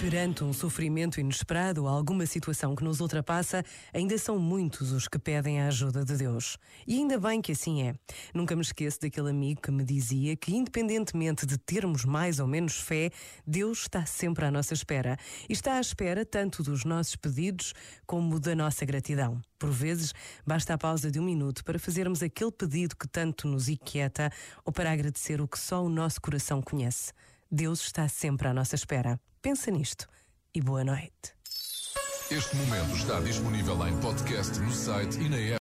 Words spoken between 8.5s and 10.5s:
me esqueço daquele amigo que me dizia